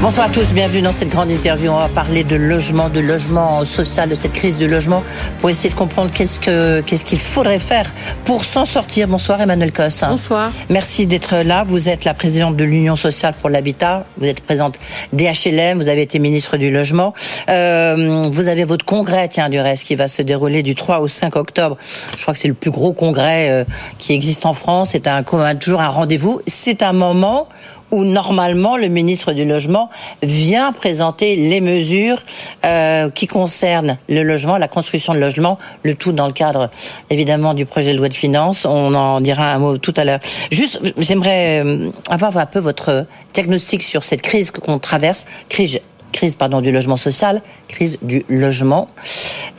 [0.00, 1.72] Bonsoir à tous, bienvenue dans cette grande interview.
[1.72, 5.02] On va parler de logement, de logement social, de cette crise de logement,
[5.40, 7.92] pour essayer de comprendre qu'est-ce que qu'est-ce qu'il faudrait faire
[8.24, 9.08] pour s'en sortir.
[9.08, 10.04] Bonsoir Emmanuel Cosse.
[10.08, 10.52] Bonsoir.
[10.70, 11.64] Merci d'être là.
[11.64, 14.06] Vous êtes la présidente de l'Union sociale pour l'habitat.
[14.18, 14.78] Vous êtes présente
[15.12, 15.78] DHLM.
[15.78, 17.12] Vous avez été ministre du logement.
[17.48, 21.08] Euh, vous avez votre congrès, tiens, du reste, qui va se dérouler du 3 au
[21.08, 21.76] 5 octobre.
[22.16, 23.64] Je crois que c'est le plus gros congrès euh,
[23.98, 24.90] qui existe en France.
[24.92, 25.24] C'est un
[25.56, 26.40] toujours un rendez-vous.
[26.46, 27.48] C'est un moment
[27.90, 29.90] où normalement le ministre du Logement
[30.22, 32.22] vient présenter les mesures
[32.64, 36.70] euh, qui concernent le logement, la construction de logement, le tout dans le cadre
[37.10, 38.64] évidemment du projet de loi de finances.
[38.64, 40.20] On en dira un mot tout à l'heure.
[40.50, 45.80] Juste, j'aimerais euh, avoir un peu votre diagnostic sur cette crise qu'on traverse, crise
[46.12, 48.88] crise pardon du logement social, crise du logement.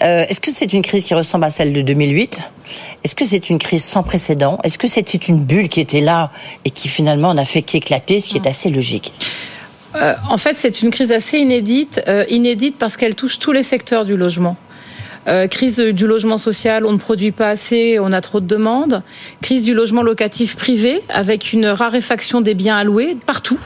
[0.02, 2.40] Euh, Est-ce que c'est une crise qui ressemble à celle de 2008
[3.04, 4.60] Est-ce que c'est une crise sans précédent?
[4.64, 6.32] Est-ce que c'était une bulle qui était là
[6.66, 9.14] et qui finalement n'a fait qu'éclater, ce qui est assez logique?
[9.96, 13.64] Euh, En fait, c'est une crise assez inédite, euh, inédite parce qu'elle touche tous les
[13.64, 14.56] secteurs du logement.
[15.28, 19.04] Euh, crise du logement social, on ne produit pas assez, on a trop de demandes.
[19.42, 23.60] Crise du logement locatif privé, avec une raréfaction des biens alloués partout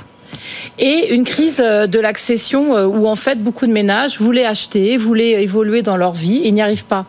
[0.79, 4.97] et une crise euh, de l'accession euh, où en fait beaucoup de ménages voulaient acheter,
[4.97, 7.05] voulaient évoluer dans leur vie et n'y arrivent pas.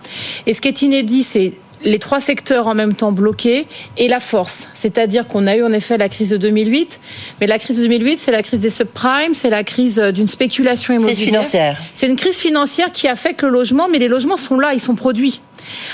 [0.46, 4.20] Et ce qui est inédit, c'est les trois secteurs en même temps bloqués et la
[4.20, 4.68] force.
[4.74, 7.00] C'est-à-dire qu'on a eu en effet la crise de 2008,
[7.40, 10.26] mais la crise de 2008, c'est la crise des subprimes, c'est la crise euh, d'une
[10.26, 11.16] spéculation immobilière.
[11.16, 11.80] Crise financière.
[11.92, 14.94] C'est une crise financière qui affecte le logement, mais les logements sont là, ils sont
[14.94, 15.40] produits.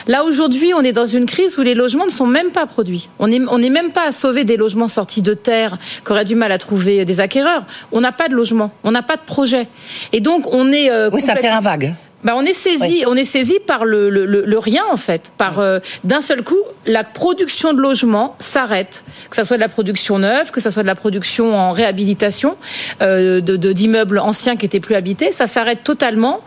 [0.06, 3.08] Là aujourd'hui, on est dans une crise où les logements ne sont même pas produits.
[3.18, 6.24] On n'est on est même pas à sauver des logements sortis de terre qui auraient
[6.24, 7.64] du mal à trouver des acquéreurs.
[7.92, 9.68] On n'a pas de logement, on n'a pas de projet,
[10.12, 10.90] et donc on est.
[10.90, 11.94] Euh, oui, c'est un terrain vague.
[12.22, 13.04] Bah on est saisi, oui.
[13.06, 16.42] on est saisi par le, le, le, le rien en fait, par euh, d'un seul
[16.44, 20.70] coup la production de logements s'arrête, que ça soit de la production neuve, que ça
[20.70, 22.56] soit de la production en réhabilitation
[23.00, 26.40] euh, de d'immeubles anciens qui étaient plus habités, ça s'arrête totalement.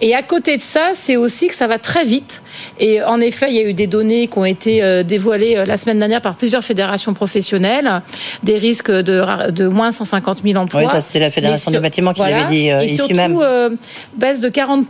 [0.00, 2.42] Et à côté de ça, c'est aussi que ça va très vite.
[2.78, 5.76] Et en effet, il y a eu des données qui ont été euh, dévoilées la
[5.76, 8.02] semaine dernière par plusieurs fédérations professionnelles,
[8.42, 10.80] des risques de, de moins 150 000 emplois.
[10.82, 12.38] Oui, ça c'était la fédération du bâtiment qui voilà.
[12.38, 13.76] l'avait dit euh, Et ici surtout, même.
[14.16, 14.86] baisse de 40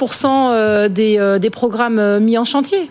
[0.88, 2.90] des, euh, des programmes euh, mis en chantier.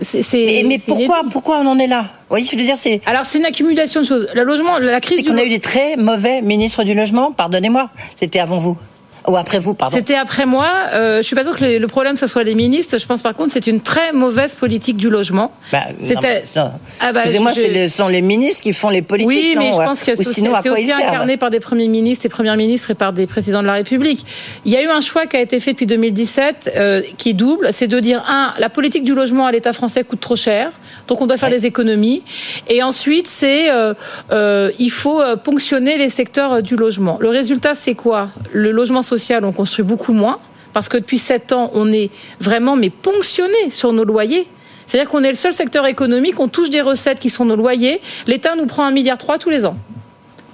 [0.00, 2.04] C'est, mais, mais pourquoi, pourquoi on en est là?
[2.30, 3.02] Oui, je veux dire, c'est.
[3.06, 4.28] Alors, c'est une accumulation de choses.
[4.34, 5.18] Le logement, la crise.
[5.24, 7.32] C'est qu'on a eu des très mauvais ministres du logement.
[7.32, 7.90] Pardonnez-moi.
[8.16, 8.78] C'était avant vous.
[9.28, 9.96] Ou après vous, pardon.
[9.96, 10.68] C'était après moi.
[10.92, 12.98] Euh, je suis pas sûre que le problème ce soit les ministres.
[12.98, 15.52] Je pense par contre c'est une très mauvaise politique du logement.
[15.72, 16.44] Bah, C'était.
[16.54, 17.88] Ah bah, Excusez-moi, je...
[17.88, 19.28] ce sont les ministres qui font les politiques.
[19.28, 22.28] Oui, mais non, je pense que c'est aussi, aussi incarné par des premiers ministres et
[22.28, 24.24] premières ministres et par des présidents de la République.
[24.64, 27.34] Il y a eu un choix qui a été fait depuis 2017 euh, qui est
[27.34, 27.68] double.
[27.72, 30.72] C'est de dire un, la politique du logement à l'État français coûte trop cher,
[31.08, 31.56] donc on doit faire ouais.
[31.56, 32.22] des économies.
[32.68, 33.94] Et ensuite, c'est euh,
[34.32, 37.18] euh, il faut ponctionner les secteurs du logement.
[37.20, 38.30] Le résultat, c'est quoi?
[38.52, 39.02] Le logement
[39.42, 40.38] on construit beaucoup moins
[40.72, 42.10] parce que depuis sept ans, on est
[42.40, 44.46] vraiment mais ponctionné sur nos loyers.
[44.86, 48.00] C'est-à-dire qu'on est le seul secteur économique, on touche des recettes qui sont nos loyers.
[48.26, 49.76] L'État nous prend un milliard trois tous les ans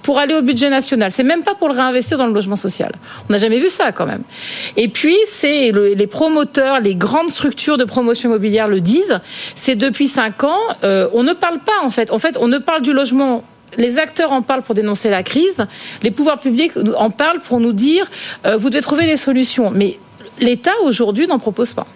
[0.03, 1.11] pour aller au budget national.
[1.11, 2.93] C'est même pas pour le réinvestir dans le logement social.
[3.27, 4.21] On n'a jamais vu ça quand même.
[4.77, 9.19] Et puis c'est le, les promoteurs, les grandes structures de promotion immobilière le disent.
[9.55, 12.11] C'est depuis cinq ans, euh, on ne parle pas en fait.
[12.11, 13.43] En fait, on ne parle du logement
[13.77, 15.65] les acteurs en parlent pour dénoncer la crise,
[16.03, 18.09] les pouvoirs publics en parlent pour nous dire
[18.45, 19.71] euh, vous devez trouver des solutions.
[19.71, 19.97] Mais
[20.39, 21.87] L'État aujourd'hui n'en propose pas.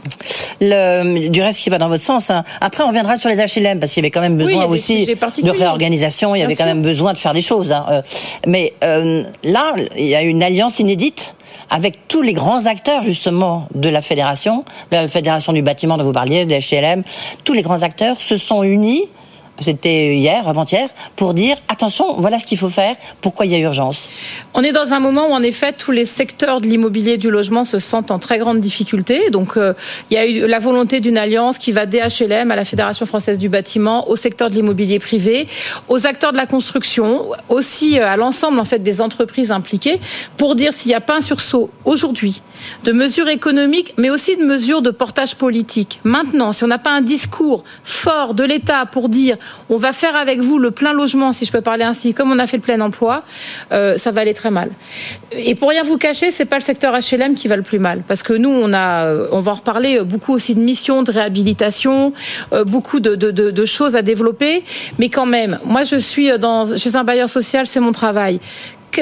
[0.62, 2.30] Le, du reste qui va dans votre sens.
[2.30, 2.44] Hein.
[2.60, 5.06] Après, on reviendra sur les HLM parce qu'il y avait quand même besoin oui, aussi
[5.06, 6.36] de réorganisation.
[6.36, 6.74] Il y avait quand sûr.
[6.74, 7.72] même besoin de faire des choses.
[7.72, 8.02] Hein.
[8.48, 11.36] Mais euh, là, il y a une alliance inédite
[11.70, 16.12] avec tous les grands acteurs justement de la fédération, la fédération du bâtiment dont vous
[16.12, 17.04] parliez, de HLM.
[17.44, 19.08] Tous les grands acteurs se sont unis
[19.62, 23.60] c'était hier, avant-hier, pour dire attention, voilà ce qu'il faut faire, pourquoi il y a
[23.60, 24.10] urgence.
[24.54, 27.66] On est dans un moment où en effet tous les secteurs de l'immobilier du logement
[27.66, 29.30] se sentent en très grande difficulté.
[29.30, 29.74] Donc euh,
[30.10, 33.38] il y a eu la volonté d'une alliance qui va DHLM à la Fédération française
[33.38, 35.48] du bâtiment, au secteur de l'immobilier privé,
[35.88, 40.00] aux acteurs de la construction, aussi à l'ensemble en fait des entreprises impliquées,
[40.38, 42.42] pour dire s'il n'y a pas un sursaut aujourd'hui
[42.84, 46.00] de mesures économiques, mais aussi de mesures de portage politique.
[46.04, 49.38] Maintenant, si on n'a pas un discours fort de l'État pour dire
[49.70, 52.40] on va faire avec vous le plein logement, si je peux parler ainsi, comme on
[52.40, 53.24] a fait le plein emploi,
[53.72, 54.70] euh, ça va aller très mal.
[55.32, 58.04] Et pour rien vous cacher, c'est pas le secteur HLM qui va le plus mal,
[58.08, 62.14] parce que nous, on on va en reparler, beaucoup aussi de missions de réhabilitation,
[62.54, 64.64] euh, beaucoup de, choses à développer,
[64.98, 68.40] mais quand même, moi je suis dans, chez un bailleur social, c'est mon travail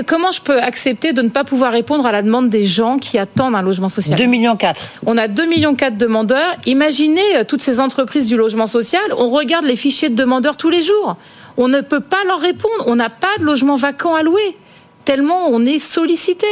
[0.05, 3.17] comment je peux accepter de ne pas pouvoir répondre à la demande des gens qui
[3.17, 4.93] attendent un logement social 2 millions 4.
[5.05, 6.55] On a 2 millions 4 demandeurs.
[6.65, 9.01] Imaginez euh, toutes ces entreprises du logement social.
[9.17, 11.17] On regarde les fichiers de demandeurs tous les jours.
[11.57, 12.85] On ne peut pas leur répondre.
[12.87, 14.57] On n'a pas de logement vacant à louer
[15.05, 16.45] tellement on est sollicité.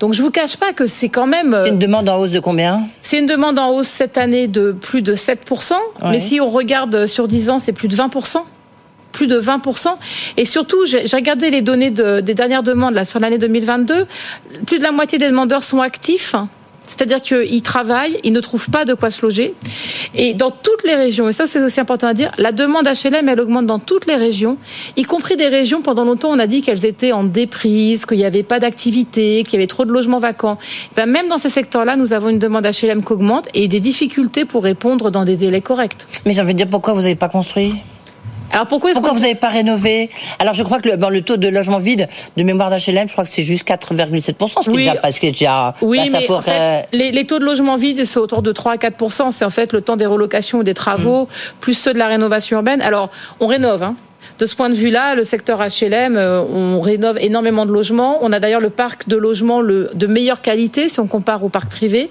[0.00, 1.54] Donc je vous cache pas que c'est quand même.
[1.62, 2.88] C'est une demande en hausse de combien?
[3.02, 5.74] C'est une demande en hausse cette année de plus de 7%.
[6.04, 8.38] Mais si on regarde sur 10 ans, c'est plus de 20%
[9.12, 9.88] plus de 20%.
[10.36, 14.06] Et surtout, j'ai regardé les données des dernières demandes là, sur l'année 2022.
[14.66, 16.34] Plus de la moitié des demandeurs sont actifs.
[16.88, 19.54] C'est-à-dire qu'ils travaillent, ils ne trouvent pas de quoi se loger.
[20.14, 23.28] Et dans toutes les régions, et ça c'est aussi important à dire, la demande HLM,
[23.28, 24.56] elle augmente dans toutes les régions,
[24.96, 28.24] y compris des régions, pendant longtemps on a dit qu'elles étaient en déprise, qu'il n'y
[28.24, 30.56] avait pas d'activité, qu'il y avait trop de logements vacants.
[30.96, 34.46] Ben, même dans ces secteurs-là, nous avons une demande HLM qui augmente et des difficultés
[34.46, 36.06] pour répondre dans des délais corrects.
[36.24, 37.74] Mais j'ai envie dire pourquoi vous n'avez pas construit?
[38.52, 40.10] Alors pourquoi, pourquoi vous n'avez pas rénové?
[40.38, 43.12] Alors je crois que le, bon, le taux de logement vide de mémoire d'HLM, je
[43.12, 46.40] crois que c'est juste 4,7%, ce qui est déjà, parce que déjà, oui, mais en
[46.40, 49.30] fait, les, les, taux de logement vide c'est autour de 3 à 4%.
[49.32, 51.28] C'est en fait le temps des relocations ou des travaux, mm.
[51.60, 52.80] plus ceux de la rénovation urbaine.
[52.80, 53.10] Alors
[53.40, 53.96] on rénove, hein,
[54.38, 58.18] de ce point de vue-là, le secteur HLM, euh, on rénove énormément de logements.
[58.22, 61.48] On a d'ailleurs le parc de logements le, de meilleure qualité si on compare au
[61.48, 62.08] parc privé.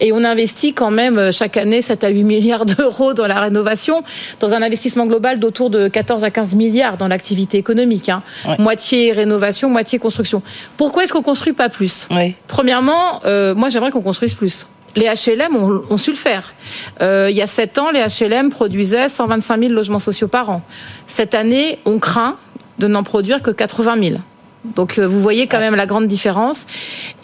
[0.00, 3.40] Et on investit quand même euh, chaque année 7 à 8 milliards d'euros dans la
[3.40, 4.02] rénovation,
[4.40, 8.08] dans un investissement global d'autour de 14 à 15 milliards dans l'activité économique.
[8.08, 8.22] Hein.
[8.58, 10.42] Moitié rénovation, moitié construction.
[10.76, 12.08] Pourquoi est-ce qu'on construit pas plus?
[12.48, 14.66] Premièrement, euh, moi j'aimerais qu'on construise plus
[14.96, 15.56] les HLM
[15.90, 16.54] ont, su le faire.
[17.00, 20.62] Euh, il y a 7 ans, les HLM produisaient 125 000 logements sociaux par an.
[21.06, 22.36] Cette année, on craint
[22.78, 24.20] de n'en produire que 80 000.
[24.64, 26.66] Donc euh, vous voyez quand même la grande différence.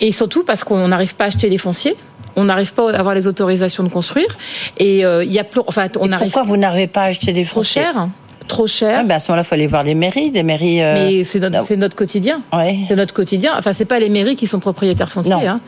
[0.00, 1.96] Et surtout parce qu'on n'arrive pas à acheter les fonciers.
[2.36, 4.36] On n'arrive pas à avoir les autorisations de construire.
[4.78, 5.60] Et euh, il y a plus.
[5.66, 6.08] Enfin, on.
[6.08, 7.82] Pourquoi vous n'arrivez pas à acheter des fonciers?
[7.82, 8.08] Trop cher
[8.46, 8.98] trop cher.
[9.00, 10.82] Ah, ben à ce moment-là, il faut aller voir les mairies, des mairies.
[10.82, 12.42] Euh, Mais c'est notre, c'est notre quotidien.
[12.88, 13.52] C'est notre quotidien.
[13.58, 15.34] Enfin, c'est pas les mairies qui sont propriétaires fonciers.
[15.34, 15.60] Hein.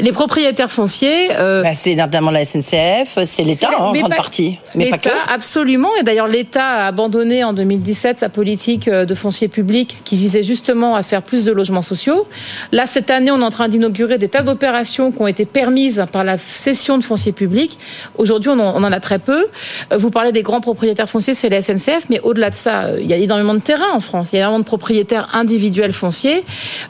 [0.00, 1.30] Les propriétaires fonciers.
[1.38, 1.62] Euh...
[1.62, 4.58] Ben, c'est notamment la SNCF, c'est l'État en grande partie.
[4.74, 5.08] Mais pas que.
[5.32, 5.90] Absolument.
[6.00, 10.42] Et d'ailleurs, l'État a abandonné en 2017 sa politique euh, de foncier public qui visait
[10.42, 12.26] justement à faire plus de logements sociaux.
[12.72, 16.04] Là, cette année, on est en train d'inaugurer des tas d'opérations qui ont été permises
[16.12, 17.78] par la cession de foncier public.
[18.16, 19.46] Aujourd'hui, on en a très peu.
[19.92, 22.98] Euh, vous parlez des grands propriétaires fonciers, c'est la SNCF mais au-delà de ça, euh,
[23.00, 24.28] il y a énormément de terrains en France.
[24.32, 26.44] Il y a énormément de propriétaires individuels fonciers.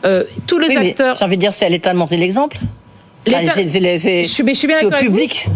[0.05, 1.17] Euh, tous les acteurs.
[1.17, 2.59] J'ai envie de dire, c'est à l'État de montrer l'exemple.
[4.25, 5.47] je suis, bien d'accord public.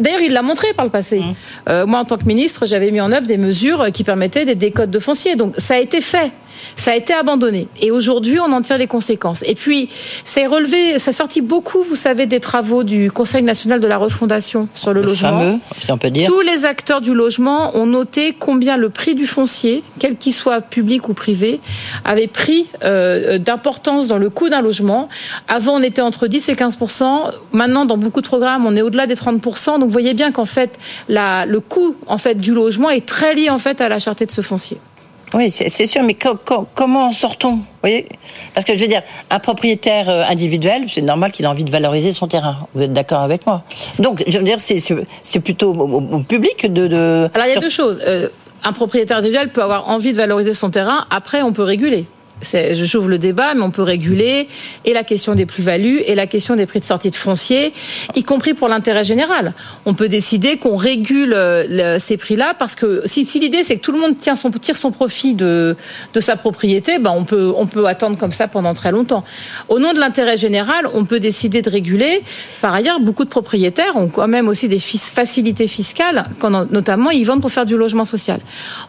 [0.00, 1.20] D'ailleurs, il l'a montré par le passé.
[1.20, 1.34] Mmh.
[1.68, 4.54] Euh, moi, en tant que ministre, j'avais mis en œuvre des mesures qui permettaient des
[4.54, 5.36] décodes de foncier.
[5.36, 6.32] Donc, ça a été fait.
[6.76, 7.68] Ça a été abandonné.
[7.80, 9.42] Et aujourd'hui, on en tire les conséquences.
[9.46, 9.88] Et puis,
[10.24, 13.86] ça a relevé, ça a sorti beaucoup, vous savez, des travaux du Conseil national de
[13.86, 15.38] la refondation sur le, logement.
[15.38, 16.28] Fameux, si on peut dire.
[16.28, 20.60] Tous les acteurs du logement ont noté combien le prix du foncier, quel qu'il soit
[20.60, 21.60] public ou privé,
[22.04, 25.08] avait pris euh, d'importance dans le coût d'un logement.
[25.48, 27.04] Avant, on était entre 10 et 15%
[27.52, 30.44] Maintenant, dans beaucoup de programmes, on est au-delà des 30 Donc, vous voyez bien qu'en
[30.44, 30.78] fait,
[31.08, 34.26] la, le coût en fait du logement est très lié en fait à la cherté
[34.26, 34.78] de ce foncier.
[35.34, 36.16] Oui, c'est sûr, mais
[36.74, 38.08] comment en sortons voyez?
[38.54, 41.70] Parce que je veux dire, un propriétaire euh, individuel, c'est normal qu'il ait envie de
[41.70, 42.66] valoriser son terrain.
[42.74, 43.62] Vous êtes d'accord avec moi?
[43.98, 48.02] Donc, je veux dire, c'est plutôt au, public de, Alors, il y a deux choses.
[48.06, 48.28] Euh,
[48.62, 51.06] un propriétaire individuel peut avoir envie de valoriser son terrain.
[51.10, 52.06] Après, on peut réguler
[52.42, 54.48] j'ouvre le débat, mais on peut réguler
[54.84, 57.72] et la question des plus-values et la question des prix de sortie de foncier,
[58.14, 59.54] y compris pour l'intérêt général.
[59.86, 63.92] On peut décider qu'on régule euh, ces prix-là parce que si, l'idée c'est que tout
[63.92, 65.76] le monde tire son, tire son profit de,
[66.12, 69.24] de sa propriété, ben on peut, on peut attendre comme ça pendant très longtemps.
[69.68, 72.22] Au nom de l'intérêt général, on peut décider de réguler.
[72.60, 77.24] Par ailleurs, beaucoup de propriétaires ont quand même aussi des facilités fiscales, quand notamment ils
[77.24, 78.40] vendent pour faire du logement social.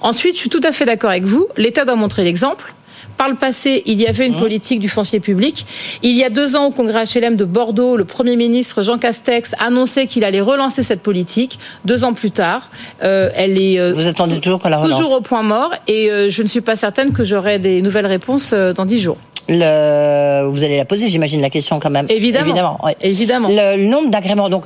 [0.02, 1.48] Ensuite, je suis tout à fait d'accord avec vous.
[1.58, 2.74] L'État doit montrer l'exemple.
[3.18, 4.40] Par le passé, il y avait une mmh.
[4.40, 5.66] politique du foncier public.
[6.04, 9.56] Il y a deux ans, au congrès HLM de Bordeaux, le Premier ministre Jean Castex
[9.60, 11.60] annonçait qu'il allait relancer cette politique.
[11.86, 12.70] Deux ans plus tard,
[13.04, 15.72] euh, elle est euh, Vous attendez toujours qu'on la relance Toujours au point mort.
[15.88, 19.18] Et euh, je ne suis pas certaine que j'aurai des nouvelles réponses dans dix jours.
[19.48, 20.50] Le...
[20.50, 22.08] Vous allez la poser, j'imagine, la question quand même.
[22.10, 22.46] Évidemment.
[22.46, 22.80] Évidemment.
[23.02, 23.50] Évidemment.
[23.52, 24.66] Le, nombre d'agréments, donc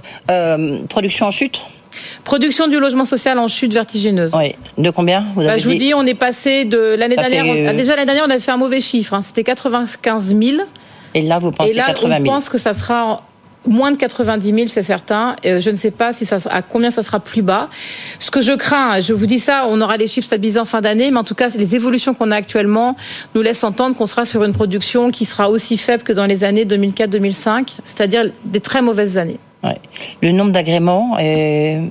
[0.88, 1.62] production en chute?
[2.24, 4.31] Production du logement social en chute vertigineuse.
[4.36, 4.55] Oui.
[4.77, 7.46] De combien vous avez bah, Je vous dis, on est passé de l'année dernière.
[7.46, 9.13] Euh, déjà l'année dernière, on avait fait un mauvais chiffre.
[9.13, 9.22] Hein.
[9.22, 10.58] C'était 95 000.
[11.15, 12.22] Et là, vous pensez Et là, 80 000.
[12.22, 13.24] on pense que ça sera
[13.67, 15.36] moins de 90 000, c'est certain.
[15.46, 17.69] Euh, je ne sais pas si ça, à combien ça sera plus bas.
[18.19, 20.81] Ce que je crains, je vous dis ça, on aura les chiffres stabilisés en fin
[20.81, 22.96] d'année, mais en tout cas, les évolutions qu'on a actuellement
[23.36, 26.43] nous laissent entendre qu'on sera sur une production qui sera aussi faible que dans les
[26.43, 29.39] années 2004-2005, c'est-à-dire des très mauvaises années.
[29.63, 29.77] Ouais.
[30.21, 31.81] Le nombre d'agréments est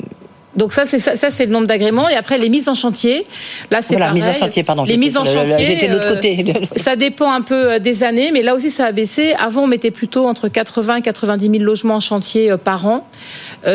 [0.56, 2.08] Donc ça, c'est ça, c'est le nombre d'agréments.
[2.08, 3.26] Et après, les mises en chantier.
[3.70, 4.84] Là, c'est voilà, mise en chantier, pardon.
[4.84, 5.64] Les mises en chantier.
[5.64, 6.44] J'étais de l'autre côté.
[6.76, 9.34] ça dépend un peu des années, mais là aussi, ça a baissé.
[9.38, 13.06] Avant, on mettait plutôt entre 80 et 90 000 logements en chantier par an.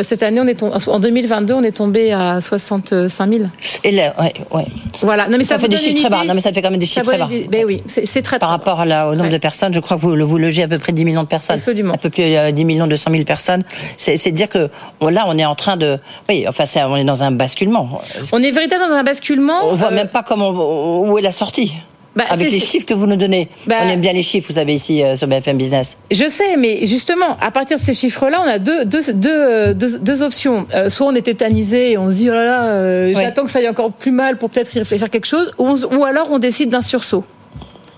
[0.02, 3.44] Cette année, on est en 2022, on est tombé à 65 000.
[3.84, 4.66] Et là, ouais, ouais.
[5.02, 5.28] Voilà.
[5.28, 6.24] Non, mais ça, fait des chiffres très bas.
[6.24, 7.28] Non, mais ça fait quand même des chiffres très bas.
[7.50, 8.38] Ben oui, c'est très.
[8.38, 10.92] Par rapport au nombre de personnes, je crois que vous, vous logez à peu près
[10.92, 11.56] 10 millions de personnes.
[11.56, 11.94] Absolument.
[11.94, 13.62] Un peu plus de 10 millions 200 000 personnes.
[13.96, 15.98] C'est dire que là, on est en train de,
[16.28, 18.00] oui, enfin, on est dans un basculement.
[18.32, 19.60] On est véritablement dans un basculement.
[19.64, 21.74] On voit euh, même pas comment où est la sortie.
[22.16, 23.48] Bah, Avec les chiffres que vous nous donnez.
[23.66, 25.98] Bah, on aime bien les chiffres, vous avez ici euh, sur BFM Business.
[26.10, 29.74] Je sais, mais justement, à partir de ces chiffres-là, on a deux, deux, deux, euh,
[29.74, 30.66] deux, options.
[30.74, 33.58] Euh, soit on est tétanisé et on se dit, oh là là, j'attends que ça
[33.58, 36.82] aille encore plus mal pour peut-être y réfléchir quelque chose, ou alors on décide d'un
[36.82, 37.24] sursaut.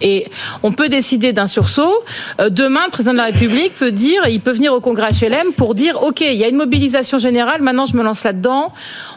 [0.00, 0.26] Et
[0.62, 2.04] on peut décider d'un sursaut.
[2.40, 5.52] Euh, demain, le président de la République peut dire, il peut venir au Congrès HLM
[5.56, 8.72] pour dire, OK, il y a une mobilisation générale, maintenant je me lance là-dedans.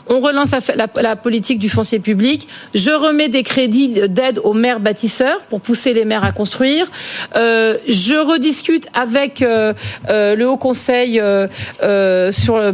[0.07, 2.47] On relance la, politique du foncier public.
[2.73, 6.87] Je remets des crédits d'aide aux maires bâtisseurs pour pousser les maires à construire.
[7.35, 9.73] Euh, je rediscute avec euh,
[10.07, 11.21] le Haut Conseil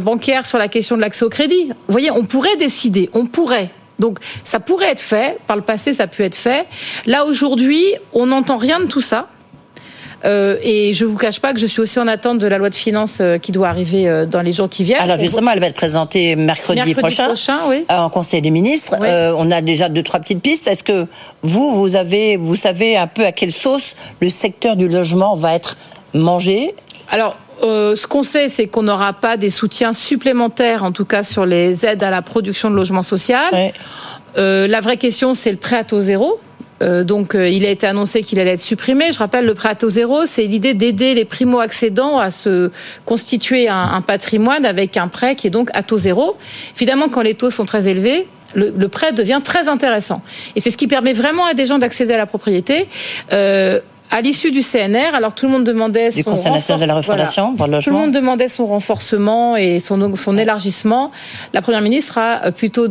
[0.00, 1.68] bancaire sur la question de l'accès au crédit.
[1.68, 3.70] Vous voyez, on pourrait décider, on pourrait.
[3.98, 6.66] Donc ça pourrait être fait, par le passé ça a pu être fait.
[7.06, 9.28] Là aujourd'hui, on n'entend rien de tout ça.
[10.24, 12.70] Euh, et je vous cache pas que je suis aussi en attente de la loi
[12.70, 15.00] de finances euh, qui doit arriver euh, dans les jours qui viennent.
[15.00, 17.28] Alors justement, elle va être présentée mercredi, prochain,
[17.68, 17.84] oui.
[17.88, 18.96] en Conseil des ministres.
[19.00, 20.66] on a déjà deux trois petites pistes.
[20.66, 21.06] Est-ce que
[21.42, 25.54] vous, vous avez, vous savez un peu à quelle sauce le secteur du logement va
[25.54, 25.76] être
[26.14, 26.74] mangé?
[27.10, 31.24] Alors euh, ce qu'on sait, c'est qu'on n'aura pas des soutiens supplémentaires, en tout cas
[31.24, 33.36] sur les aides à la production de logements sociaux.
[34.36, 36.38] Euh, la vraie question, c'est le prêt à taux zéro.
[36.82, 39.10] Euh, donc, il a été annoncé qu'il allait être supprimé.
[39.10, 42.70] Je rappelle, le prêt à taux zéro, c'est l'idée d'aider les primo-accédants à se
[43.06, 46.36] constituer un, patrimoine avec un prêt qui est donc à taux zéro.
[46.76, 50.22] Évidemment, quand les taux sont très élevés, le, le prêt devient très intéressant.
[50.54, 52.86] Et c'est ce qui permet vraiment à des gens d'accéder à la propriété.
[54.12, 57.90] Euh, à l'issue du CNR, alors tout le monde demandait son de la refondation Tout
[57.90, 61.10] le monde demandait son renforcement et son, son élargissement.
[61.52, 62.86] La première ministre a plutôt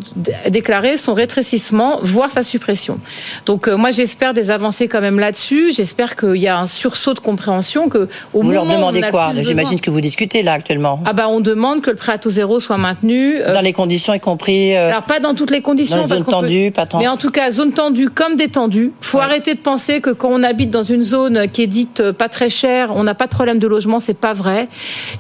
[0.50, 3.00] déclaré son rétrécissement, voire sa suppression.
[3.46, 5.72] Donc euh, moi j'espère des avancées quand même là-dessus.
[5.72, 9.32] J'espère qu'il y a un sursaut de compréhension que au vous leur demandez quoi?
[9.40, 11.00] J'imagine que vous discutez là actuellement.
[11.06, 13.74] Ah bah on demande que le prêt à taux zéro soit maintenu euh, dans les
[13.74, 14.76] conditions y compris.
[14.76, 15.98] Euh, alors pas dans toutes les conditions.
[15.98, 17.00] Dans les zones tendues, pas tant.
[17.00, 18.92] Mais en tout cas zone tendue comme détendue.
[19.02, 22.12] Faut arrêter de penser que quand on habite dans une zone qui est dite euh,
[22.12, 24.68] pas très chère, on n'a pas de problème de logement, c'est pas vrai.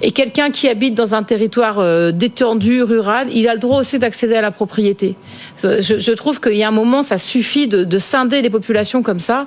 [0.01, 4.00] Et quelqu'un qui habite dans un territoire euh, détendu, rural, il a le droit aussi
[4.00, 5.15] d'accéder à la propriété.
[5.63, 9.20] Euh, je, trouve qu'il y a un moment, ça suffit de, scinder les populations comme
[9.20, 9.46] ça.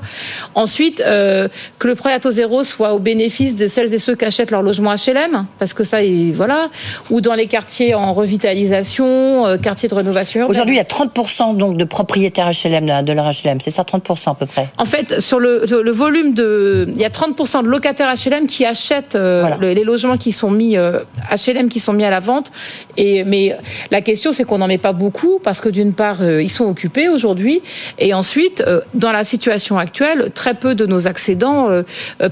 [0.55, 4.25] Ensuite, que le prêt à taux zéro soit au bénéfice de celles et ceux qui
[4.25, 5.99] achètent leur logement HLM, parce que ça,
[6.33, 6.71] voilà,
[7.11, 10.49] ou dans les quartiers en revitalisation, quartiers de rénovation.
[10.49, 14.31] Aujourd'hui, il y a 30% donc de propriétaires HLM de leur HLM, c'est ça 30%
[14.31, 14.69] à peu près.
[14.79, 18.65] En fait, sur le, le volume de, il y a 30% de locataires HLM qui
[18.65, 22.51] achètent euh, les logements qui sont mis HLM euh, qui sont mis à la vente.
[22.97, 23.57] Et mais
[23.91, 26.65] la question c'est qu'on n'en met pas beaucoup parce que d'une part euh, ils sont
[26.65, 27.63] occupés aujourd'hui
[27.99, 31.69] et ensuite dans la situation actuelle très peu de nos accédants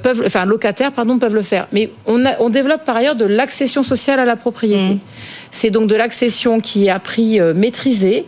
[0.02, 1.66] peuvent, enfin locataires pardon peuvent le faire.
[1.72, 4.94] Mais on, a, on développe par ailleurs de l'accession sociale à la propriété.
[4.94, 5.00] Mmh.
[5.50, 8.26] C'est donc de l'accession qui est à prix maîtrisé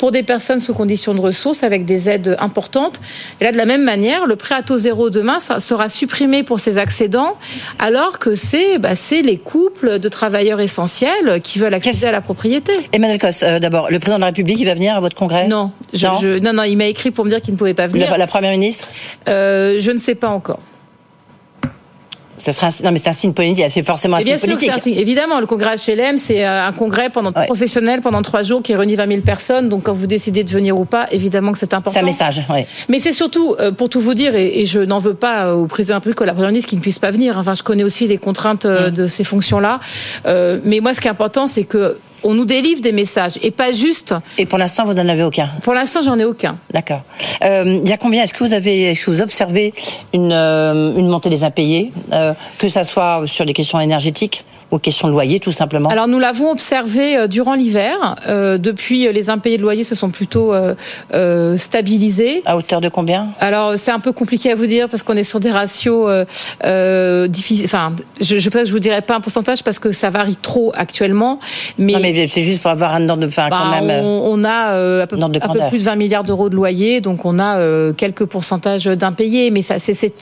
[0.00, 3.02] pour des personnes sous conditions de ressources avec des aides importantes.
[3.38, 6.42] Et là, de la même manière, le prêt à taux zéro demain ça sera supprimé
[6.42, 7.36] pour ces accédants,
[7.78, 12.72] alors que c'est bah, les couples de travailleurs essentiels qui veulent accéder à la propriété.
[12.94, 15.48] Emmanuel Cos, euh, d'abord, le président de la République, il va venir à votre congrès?
[15.48, 15.70] Non,
[16.02, 18.16] non, non, il m'a écrit pour me dire qu'il ne pouvait pas venir.
[18.16, 18.88] La, première ministre?
[19.28, 20.60] Euh, Je ne sais pas encore.
[22.40, 23.66] Ce sera non, mais c'est un signe politique.
[23.68, 24.86] C'est forcément un signe politique.
[24.86, 28.94] Évidemment, le congrès HLM, c'est euh, un congrès pendant professionnel pendant trois jours qui réunit
[28.94, 29.68] 20 000 personnes.
[29.68, 31.92] Donc, quand vous décidez de venir ou pas, évidemment que c'est important.
[31.92, 32.42] C'est un message.
[32.48, 32.60] Oui.
[32.88, 35.98] Mais c'est surtout euh, pour tout vous dire, et, je n'en veux pas au président
[35.98, 37.36] de la la première ministre qui ne puisse pas venir.
[37.38, 38.94] Enfin, je connais aussi les contraintes euh, mm.
[38.94, 39.80] de ces fonctions-là.
[40.24, 43.72] mais moi, ce qui est important, c'est que on nous délivre des messages et pas
[43.72, 44.14] juste.
[44.38, 45.48] Et pour l'instant, vous n'en avez aucun.
[45.62, 46.58] Pour l'instant, j'en ai aucun.
[46.72, 47.02] D'accord.
[47.44, 48.22] Euh, il y a combien?
[48.22, 49.72] Est-ce que vous avez, est-ce que vous observez
[50.12, 54.78] une, euh, une montée des impayés, euh, que ça soit sur les questions énergétiques aux
[54.78, 58.16] questions de loyer, tout simplement Alors nous l'avons observé euh, durant l'hiver.
[58.26, 60.54] Euh, depuis, euh, les impayés de loyer se sont plutôt
[61.56, 62.42] stabilisés.
[62.46, 63.28] À hauteur de combien?
[63.40, 66.10] Alors c'est un peu compliqué à vous dire parce qu'on est sur des ratios
[67.28, 67.64] difficiles.
[67.64, 70.72] Enfin, je, je que je vous dirais pas un pourcentage parce que ça varie trop
[70.74, 71.38] actuellement.
[71.78, 74.04] Mais, non, mais c'est juste pour avoir un ordre de, enfin, quand bah, même.
[74.04, 75.16] On, a un peu,
[75.68, 79.50] plus de 20 milliards d'euros de loyer, donc on a quelques pourcentages d'impayés.
[79.50, 80.12] Mais ça, c'est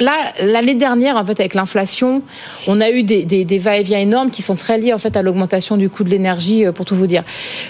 [0.00, 2.22] là l'année dernière en fait avec l'inflation,
[2.66, 5.22] on a eu des, des, des va-et-vient énormes qui sont très liés en fait à
[5.22, 7.24] l'augmentation du coût de l'énergie, pour tout vous dire.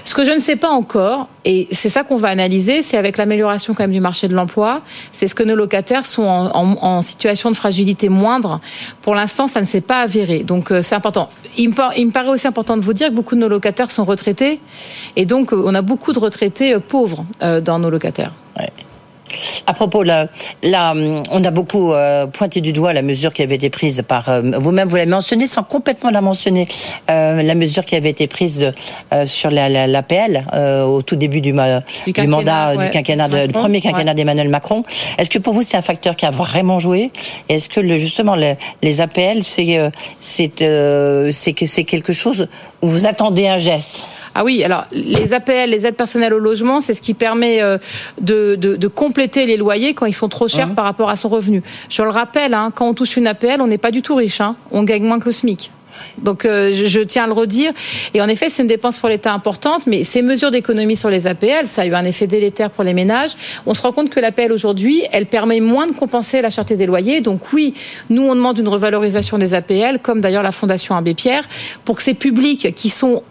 [0.05, 3.17] Ce que je ne sais pas encore, et c'est ça qu'on va analyser, c'est avec
[3.17, 7.51] l'amélioration quand même du marché de l'emploi, c'est ce que nos locataires sont en, situation
[7.51, 8.61] de fragilité moindre.
[9.01, 10.41] Pour l'instant, ça ne s'est pas avéré.
[10.45, 11.31] Donc c'est important.
[11.57, 13.91] Il me, il me, paraît aussi important de vous dire que beaucoup de nos locataires
[13.91, 14.61] sont retraités,
[15.17, 18.33] et donc on a beaucoup de retraités pauvres dans nos locataires.
[19.67, 20.27] À propos, là,
[20.63, 20.95] là,
[21.31, 24.43] on a beaucoup euh, pointé du doigt la mesure qui avait été prise par euh,
[24.59, 24.89] vous-même.
[24.89, 26.67] Vous l'avez mentionné sans complètement la mentionner.
[27.11, 28.73] Euh, la mesure qui avait été prise de,
[29.27, 34.15] sur l'APL la, au tout début du, du, mandat du quinquennat, de, du premier quinquennat
[34.15, 34.83] d'Emmanuel Macron.
[35.19, 37.11] Est-ce que pour vous c'est un facteur qui a vraiment joué?
[37.49, 40.53] Est-ce que le, justement les, les APL c'est c'est
[41.67, 42.49] c'est quelque chose
[42.83, 44.07] où vous attendez un geste?
[44.35, 47.79] Ah oui, alors les APL, les aides personnelles au logement, c'est ce qui permet euh,
[48.21, 51.17] de, de, de, compléter les loyers quand ils sont trop chers hein par rapport à
[51.17, 51.63] son revenu.
[51.89, 54.41] Je le rappelle, hein, quand on touche une APL, on n'est pas du tout riche,
[54.41, 55.71] hein, on gagne moins que le SMIC.
[56.19, 57.73] Donc euh, je, je, tiens à le redire.
[58.15, 61.27] Et en effet, c'est une dépense pour l'État importante, mais ces mesures d'économie sur les
[61.27, 63.33] APL, ça a eu un effet délétère pour les ménages.
[63.67, 66.87] On se rend compte que l'APL aujourd'hui, elle permet moins de compenser la cherté des
[66.87, 67.21] loyers.
[67.21, 67.75] Donc oui,
[68.09, 71.45] nous on demande une revalorisation des APL, comme d'ailleurs la Fondation Abbé Pierre,
[71.85, 73.23] pour que ces publics qui sont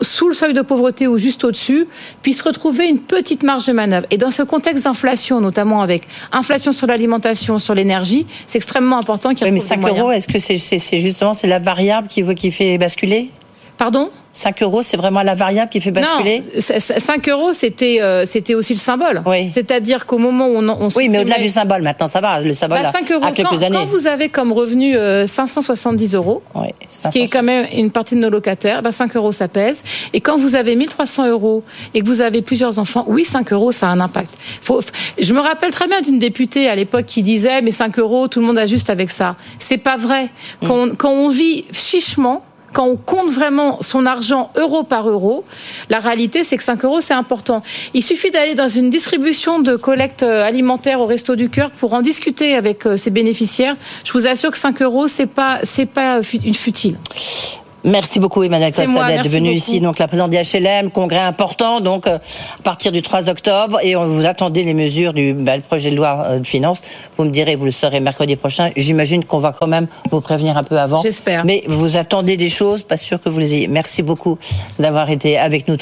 [0.00, 1.86] sous le seuil de pauvreté ou juste au-dessus,
[2.22, 4.06] puissent retrouver une petite marge de manœuvre.
[4.10, 9.30] Et dans ce contexte d'inflation, notamment avec inflation sur l'alimentation, sur l'énergie, c'est extrêmement important
[9.34, 12.22] qu'il y ait oui, mais 5 euros, est-ce que c'est justement c'est la variable qui,
[12.34, 13.30] qui fait basculer?
[13.78, 14.10] Pardon?
[14.32, 18.54] 5 euros, c'est vraiment la variable qui fait basculer Non, 5 euros, c'était euh, c'était
[18.54, 19.22] aussi le symbole.
[19.26, 19.50] Oui.
[19.50, 22.52] C'est-à-dire qu'au moment où on, on Oui, mais au-delà du symbole, maintenant ça va, le
[22.52, 23.24] symbole bah, 5 euros.
[23.24, 23.76] a quelques quand, années.
[23.76, 24.94] Quand vous avez comme revenu
[25.26, 28.92] 570 euh, euros, oui, ce qui est quand même une partie de nos locataires, bah
[28.92, 29.82] 5 euros ça pèse.
[30.12, 33.72] Et quand vous avez 1300 euros et que vous avez plusieurs enfants, oui, 5 euros
[33.72, 34.30] ça a un impact.
[34.60, 34.80] Faut,
[35.18, 38.40] je me rappelle très bien d'une députée à l'époque qui disait, mais 5 euros, tout
[38.40, 39.34] le monde ajuste avec ça.
[39.58, 40.28] C'est pas vrai.
[40.64, 40.96] Quand, mm.
[40.96, 45.44] quand on vit chichement, quand on compte vraiment son argent euro par euro,
[45.88, 47.62] la réalité, c'est que 5 euros, c'est important.
[47.94, 51.94] Il suffit d'aller dans une distribution de collecte euh, alimentaire au Resto du Cœur pour
[51.94, 53.76] en discuter avec euh, ses bénéficiaires.
[54.04, 55.60] Je vous assure que 5 euros, c'est pas,
[55.94, 56.96] pas une futile.
[57.84, 62.16] Merci beaucoup Emmanuel Costa d'être venu ici, donc la présidente d'HLM, congrès important, donc euh,
[62.16, 65.90] à partir du 3 octobre, et on vous attendez les mesures du bah, le projet
[65.90, 66.82] de loi euh, de finances.
[67.16, 68.70] Vous me direz, vous le saurez mercredi prochain.
[68.76, 71.00] J'imagine qu'on va quand même vous prévenir un peu avant.
[71.02, 71.44] J'espère.
[71.44, 73.68] Mais vous attendez des choses, pas sûr que vous les ayez.
[73.68, 74.38] Merci beaucoup
[74.78, 75.76] d'avoir été avec nous.